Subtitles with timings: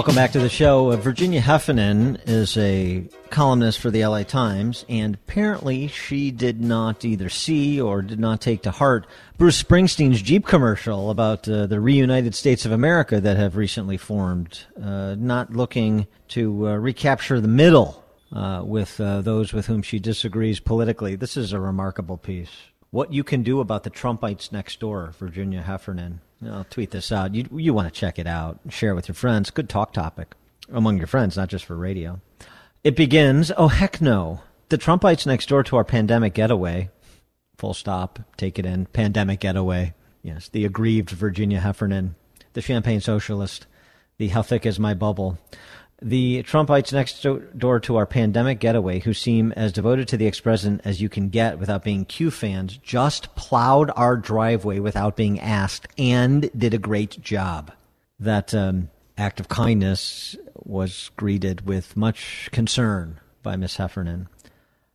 [0.00, 0.92] Welcome back to the show.
[0.92, 7.04] Uh, Virginia Heffernan is a columnist for the LA Times, and apparently she did not
[7.04, 11.80] either see or did not take to heart Bruce Springsteen's Jeep commercial about uh, the
[11.80, 17.46] reunited states of America that have recently formed, uh, not looking to uh, recapture the
[17.46, 21.14] middle uh, with uh, those with whom she disagrees politically.
[21.14, 22.56] This is a remarkable piece.
[22.90, 26.22] What you can do about the Trumpites next door, Virginia Heffernan.
[26.44, 27.34] I'll tweet this out.
[27.34, 29.50] You you want to check it out, share it with your friends.
[29.50, 30.34] Good talk topic
[30.72, 32.20] among your friends, not just for radio.
[32.82, 33.52] It begins.
[33.56, 34.40] Oh heck no!
[34.70, 36.90] The Trumpites next door to our pandemic getaway.
[37.58, 38.20] Full stop.
[38.36, 38.86] Take it in.
[38.86, 39.94] Pandemic getaway.
[40.22, 42.14] Yes, the aggrieved Virginia Heffernan,
[42.52, 43.66] the champagne socialist,
[44.18, 45.38] the how thick is my bubble
[46.02, 50.40] the Trumpites next door to our pandemic getaway, who seem as devoted to the ex
[50.40, 55.38] president as you can get without being Q fans, just plowed our driveway without being
[55.40, 57.72] asked and did a great job.
[58.18, 64.28] That um, act of kindness was greeted with much concern by Miss Heffernan.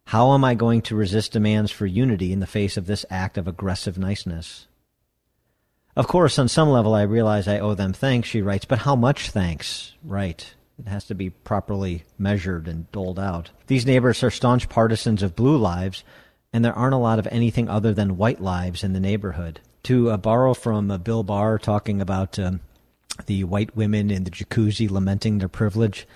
[0.06, 3.38] How am I going to resist demands for unity in the face of this act
[3.38, 4.67] of aggressive niceness?
[5.95, 8.95] Of course, on some level, I realize I owe them thanks, she writes, but how
[8.95, 9.94] much thanks?
[10.03, 10.53] Right.
[10.78, 13.52] It has to be properly measured and doled out.
[13.68, 16.04] These neighbors are staunch partisans of blue lives,
[16.52, 19.62] and there aren't a lot of anything other than white lives in the neighborhood.
[19.84, 22.60] To uh, borrow from uh, Bill Burr talking about um,
[23.26, 26.08] the white women in the jacuzzi lamenting their privilege,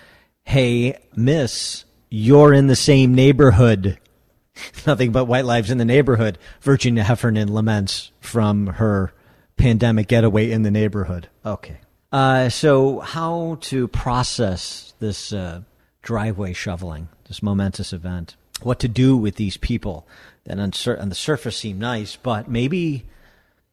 [0.44, 3.98] hey, miss, you're in the same neighborhood.
[4.86, 6.38] Nothing but white lives in the neighborhood.
[6.60, 9.12] Virginia Heffernan laments from her
[9.56, 11.28] pandemic getaway in the neighborhood.
[11.46, 11.78] Okay.
[12.12, 15.62] Uh, so, how to process this uh,
[16.02, 18.34] driveway shoveling, this momentous event?
[18.62, 20.06] What to do with these people
[20.44, 23.04] that on, sur- on the surface seem nice, but maybe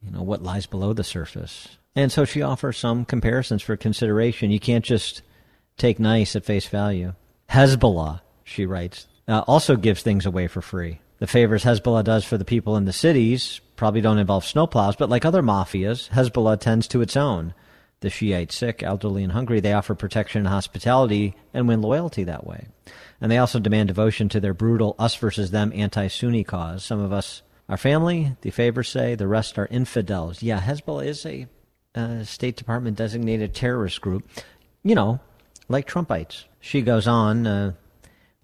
[0.02, 1.78] you know what lies below the surface.
[1.96, 4.52] And so she offers some comparisons for consideration.
[4.52, 5.22] You can't just
[5.76, 7.14] take nice at face value.
[7.50, 11.00] Hezbollah, she writes, uh, also gives things away for free.
[11.18, 15.08] The favors Hezbollah does for the people in the cities probably don't involve snowplows, but
[15.08, 17.52] like other mafias, Hezbollah tends to its own
[18.00, 19.60] the Shiite sick, elderly, and hungry.
[19.60, 22.68] They offer protection and hospitality and win loyalty that way.
[23.20, 26.84] And they also demand devotion to their brutal us versus them anti Sunni cause.
[26.84, 30.42] Some of us are family, the favors say, the rest are infidels.
[30.42, 31.48] Yeah, Hezbollah is a
[31.94, 34.28] uh, State Department designated terrorist group,
[34.82, 35.20] you know,
[35.68, 36.44] like Trumpites.
[36.60, 37.46] She goes on.
[37.46, 37.72] Uh,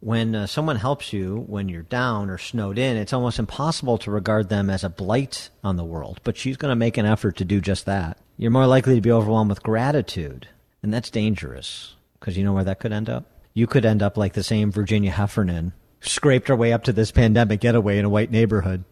[0.01, 4.11] when uh, someone helps you when you're down or snowed in, it's almost impossible to
[4.11, 6.21] regard them as a blight on the world.
[6.25, 9.01] But she's going to make an effort to do just that you're more likely to
[9.01, 10.49] be overwhelmed with gratitude.
[10.83, 13.25] And that's dangerous because you know where that could end up?
[13.55, 17.13] You could end up like the same Virginia Heffernan, scraped her way up to this
[17.13, 18.85] pandemic getaway in a white neighborhood,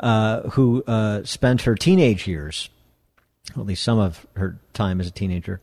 [0.00, 2.70] uh, who uh, spent her teenage years,
[3.50, 5.60] at least some of her time as a teenager,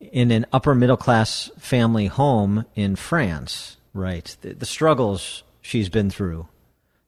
[0.00, 3.76] in an upper middle class family home in France.
[3.92, 4.36] Right.
[4.40, 6.48] The, the struggles she's been through,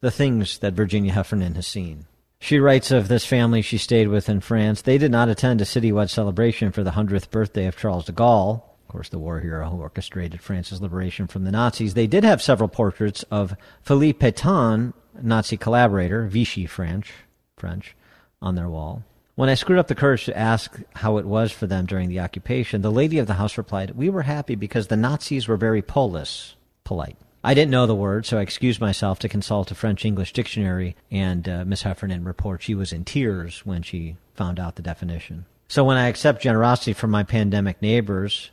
[0.01, 2.07] the things that Virginia Heffernan has seen.
[2.39, 4.83] She writes of this family she stayed with in France.
[4.83, 8.63] They did not attend a citywide celebration for the 100th birthday of Charles de Gaulle,
[8.87, 11.95] of course, the war hero who orchestrated France's liberation from the Nazis.
[11.95, 17.13] They did have several portraits of Philippe Pétain, Nazi collaborator, Vichy French,
[17.57, 17.97] French,
[18.41, 19.03] on their wall.
[19.35, 22.21] When I screwed up the courage to ask how it was for them during the
[22.21, 25.83] occupation, the lady of the house replied, We were happy because the Nazis were very
[25.83, 26.55] polis,
[26.85, 27.19] polite.
[27.47, 30.97] I didn't know the word, so I excused myself to consult a French English dictionary,
[31.13, 35.47] and uh, Miss Heffernan reports she was in tears when she found out the definition.
[35.69, 38.51] So when I accept generosity from my pandemic neighbors,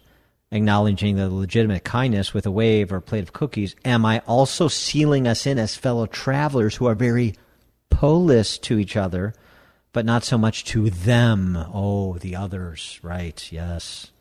[0.51, 4.67] acknowledging the legitimate kindness with a wave or a plate of cookies, am I also
[4.67, 7.33] sealing us in as fellow travelers who are very
[7.89, 9.33] polis to each other,
[9.91, 11.57] but not so much to them?
[11.73, 14.11] Oh, the others, right, yes.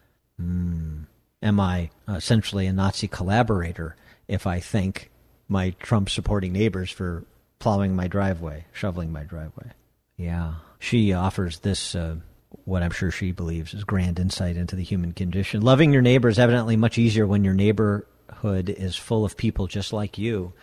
[0.41, 1.09] Mm.
[1.43, 3.97] Am I essentially a Nazi collaborator?
[4.33, 5.11] If I thank
[5.49, 7.25] my Trump supporting neighbors for
[7.59, 9.71] plowing my driveway, shoveling my driveway.
[10.17, 10.55] Yeah.
[10.79, 12.17] She offers this, uh,
[12.65, 15.61] what I'm sure she believes is grand insight into the human condition.
[15.61, 19.93] Loving your neighbor is evidently much easier when your neighborhood is full of people just
[19.93, 20.55] like you.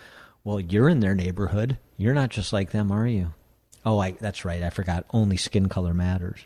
[0.44, 1.78] Well, you're in their neighborhood.
[1.98, 3.34] You're not just like them, are you?
[3.86, 4.64] Oh, I, that's right.
[4.64, 5.06] I forgot.
[5.12, 6.40] Only skin color matters.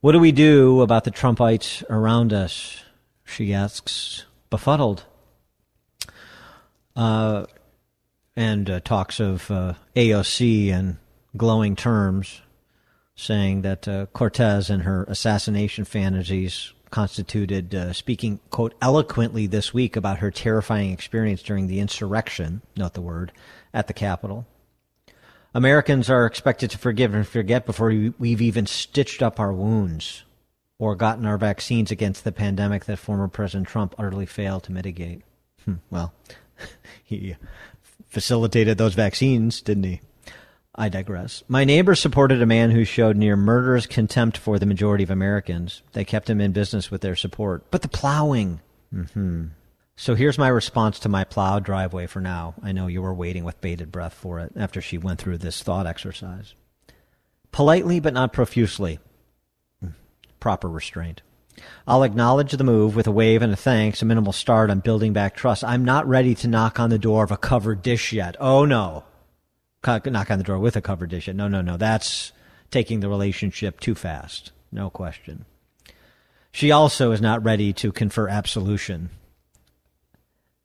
[0.00, 2.82] What do we do about the Trumpites around us?
[3.24, 5.04] She asks, befuddled.
[6.96, 7.46] Uh,
[8.36, 10.98] and uh, talks of uh, AOC in
[11.36, 12.40] glowing terms,
[13.14, 19.96] saying that uh, Cortez and her assassination fantasies constituted uh, speaking, quote, eloquently this week
[19.96, 23.32] about her terrifying experience during the insurrection, note the word,
[23.72, 24.46] at the Capitol.
[25.54, 30.24] Americans are expected to forgive and forget before we've even stitched up our wounds
[30.78, 35.22] or gotten our vaccines against the pandemic that former President Trump utterly failed to mitigate.
[35.64, 36.14] Hmm, well,
[37.04, 37.36] he
[38.08, 40.00] facilitated those vaccines, didn't he?
[40.74, 41.42] I digress.
[41.48, 45.82] My neighbor supported a man who showed near murderous contempt for the majority of Americans.
[45.92, 47.70] They kept him in business with their support.
[47.70, 48.60] But the plowing.
[48.94, 49.46] Mm-hmm.
[49.96, 52.54] So here's my response to my plowed driveway for now.
[52.62, 55.62] I know you were waiting with bated breath for it after she went through this
[55.62, 56.54] thought exercise.
[57.52, 59.00] Politely, but not profusely.
[59.82, 59.90] Hmm.
[60.38, 61.20] Proper restraint.
[61.86, 65.12] I'll acknowledge the move with a wave and a thanks, a minimal start on building
[65.12, 65.64] back trust.
[65.64, 68.36] I'm not ready to knock on the door of a covered dish yet.
[68.38, 69.04] Oh no
[69.86, 71.26] knock on the door with a covered dish.
[71.26, 71.36] Yet.
[71.36, 71.76] No, no, no.
[71.76, 72.32] That's
[72.70, 74.52] taking the relationship too fast.
[74.72, 75.44] No question.
[76.52, 79.10] She also is not ready to confer absolution.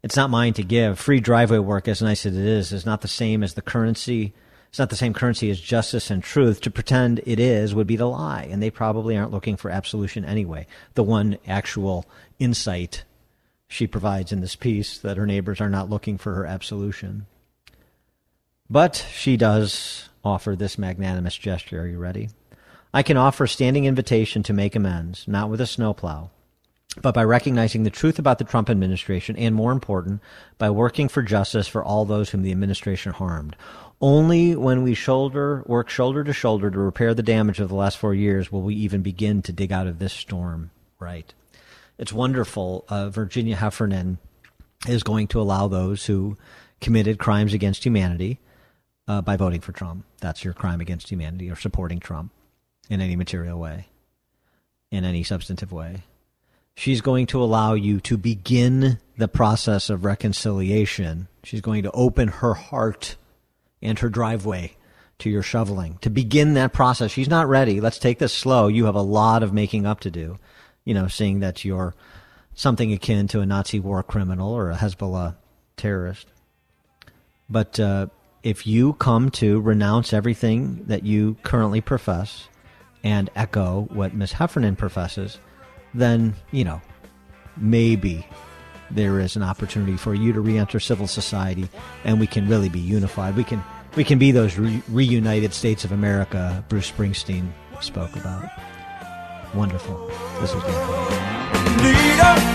[0.03, 0.99] It's not mine to give.
[0.99, 4.33] Free driveway work, as nice as it is, is not the same as the currency.
[4.75, 6.59] It's not the same currency as justice and truth.
[6.59, 10.25] To pretend it is would be to lie, and they probably aren't looking for absolution
[10.25, 10.67] anyway.
[10.95, 12.05] The one actual
[12.39, 13.05] insight
[13.69, 17.25] she provides in this piece that her neighbors are not looking for her absolution.
[18.69, 21.83] But she does offer this magnanimous gesture.
[21.83, 22.27] Are you ready?
[22.93, 26.31] I can offer standing invitation to make amends, not with a snowplow,
[27.01, 30.21] but by recognizing the truth about the Trump administration, and more important,
[30.57, 33.55] by working for justice for all those whom the administration harmed.
[34.01, 37.97] Only when we shoulder, work shoulder to shoulder to repair the damage of the last
[37.97, 40.71] four years will we even begin to dig out of this storm.
[40.99, 41.33] Right.
[41.97, 42.85] It's wonderful.
[42.89, 44.17] Uh, Virginia Heffernan
[44.87, 46.37] is going to allow those who
[46.81, 48.39] committed crimes against humanity
[49.07, 50.05] uh, by voting for Trump.
[50.19, 52.31] That's your crime against humanity or supporting Trump
[52.89, 53.87] in any material way,
[54.91, 56.03] in any substantive way.
[56.75, 61.27] She's going to allow you to begin the process of reconciliation.
[61.43, 63.15] She's going to open her heart
[63.81, 64.75] and her driveway
[65.19, 67.11] to your shoveling to begin that process.
[67.11, 67.79] She's not ready.
[67.79, 68.67] Let's take this slow.
[68.67, 70.37] You have a lot of making up to do.
[70.83, 71.95] You know, seeing that you're
[72.53, 75.35] something akin to a Nazi war criminal or a Hezbollah
[75.77, 76.27] terrorist.
[77.49, 78.07] But uh,
[78.43, 82.49] if you come to renounce everything that you currently profess
[83.03, 85.37] and echo what Miss Heffernan professes,
[85.95, 86.81] then, you know,
[87.57, 88.25] maybe
[88.91, 91.67] there is an opportunity for you to re-enter civil society
[92.03, 93.35] and we can really be unified.
[93.35, 93.63] We can
[93.95, 97.49] we can be those re- reunited states of America Bruce Springsteen
[97.81, 98.49] spoke about.
[99.53, 100.11] Wonderful.
[100.41, 102.54] This was good.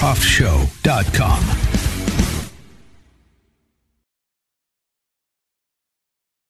[0.00, 1.79] Podcast